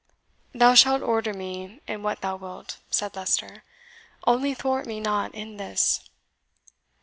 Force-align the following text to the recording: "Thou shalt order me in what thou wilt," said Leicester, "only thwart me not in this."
"Thou 0.51 0.73
shalt 0.73 1.03
order 1.03 1.31
me 1.31 1.79
in 1.87 2.01
what 2.01 2.21
thou 2.21 2.35
wilt," 2.35 2.79
said 2.89 3.15
Leicester, 3.15 3.63
"only 4.25 4.55
thwart 4.55 4.87
me 4.87 4.99
not 4.99 5.31
in 5.35 5.57
this." 5.57 5.99